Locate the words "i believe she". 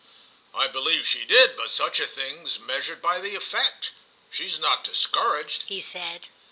0.55-1.25